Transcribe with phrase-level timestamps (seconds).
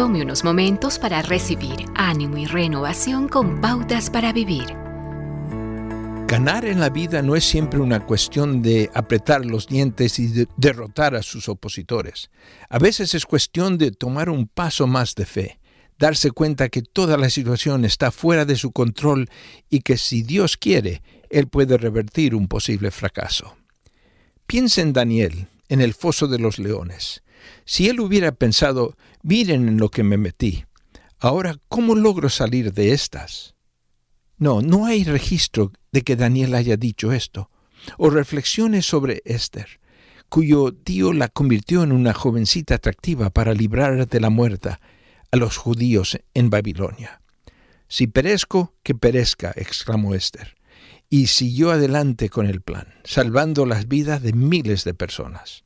[0.00, 4.64] Tome unos momentos para recibir ánimo y renovación con pautas para vivir.
[6.26, 10.48] Ganar en la vida no es siempre una cuestión de apretar los dientes y de
[10.56, 12.30] derrotar a sus opositores.
[12.70, 15.60] A veces es cuestión de tomar un paso más de fe,
[15.98, 19.28] darse cuenta que toda la situación está fuera de su control
[19.68, 23.54] y que si Dios quiere, Él puede revertir un posible fracaso.
[24.46, 27.22] Piensa en Daniel, en el foso de los leones.
[27.64, 30.64] Si él hubiera pensado, miren en lo que me metí,
[31.18, 33.54] ahora, ¿cómo logro salir de estas?
[34.36, 37.50] No, no hay registro de que Daniel haya dicho esto.
[37.98, 39.80] O reflexiones sobre Esther,
[40.28, 44.78] cuyo tío la convirtió en una jovencita atractiva para librar de la muerte
[45.30, 47.20] a los judíos en Babilonia.
[47.88, 50.56] Si perezco, que perezca, exclamó Esther,
[51.08, 55.64] y siguió adelante con el plan, salvando las vidas de miles de personas.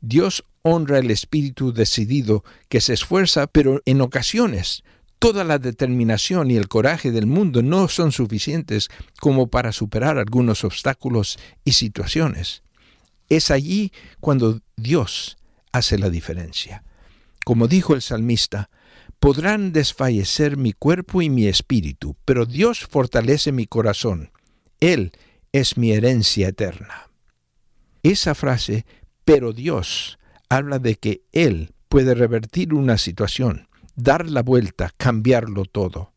[0.00, 4.82] Dios honra el espíritu decidido que se esfuerza, pero en ocasiones
[5.18, 8.88] toda la determinación y el coraje del mundo no son suficientes
[9.20, 12.62] como para superar algunos obstáculos y situaciones.
[13.28, 15.36] Es allí cuando Dios
[15.72, 16.82] hace la diferencia.
[17.44, 18.70] Como dijo el salmista,
[19.20, 24.30] podrán desfallecer mi cuerpo y mi espíritu, pero Dios fortalece mi corazón.
[24.80, 25.12] Él
[25.52, 27.10] es mi herencia eterna.
[28.02, 28.86] Esa frase
[29.24, 30.18] pero Dios
[30.50, 36.12] habla de que Él puede revertir una situación, dar la vuelta, cambiarlo todo.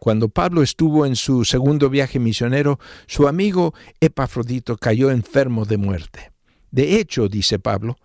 [0.00, 6.32] Cuando Pablo estuvo en su segundo viaje misionero, su amigo Epafrodito cayó enfermo de muerte.
[6.70, 7.98] De hecho, dice Pablo,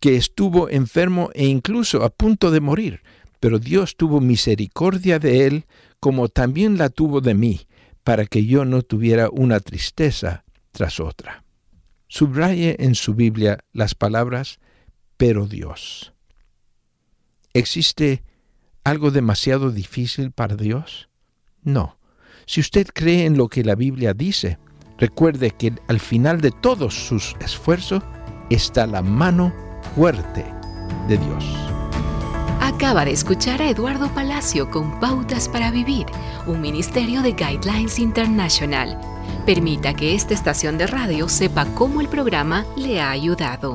[0.00, 3.00] que estuvo enfermo e incluso a punto de morir,
[3.38, 5.66] pero Dios tuvo misericordia de él
[5.98, 7.66] como también la tuvo de mí,
[8.02, 11.44] para que yo no tuviera una tristeza tras otra.
[12.08, 14.58] Subraye en su Biblia las palabras,
[15.20, 16.14] pero Dios.
[17.52, 18.24] ¿Existe
[18.84, 21.10] algo demasiado difícil para Dios?
[21.62, 21.98] No.
[22.46, 24.58] Si usted cree en lo que la Biblia dice,
[24.96, 28.02] recuerde que al final de todos sus esfuerzos
[28.48, 29.52] está la mano
[29.94, 30.42] fuerte
[31.06, 31.44] de Dios.
[32.62, 36.06] Acaba de escuchar a Eduardo Palacio con Pautas para Vivir,
[36.46, 38.98] un ministerio de Guidelines International
[39.46, 43.74] Permita que esta estación de radio sepa cómo el programa le ha ayudado.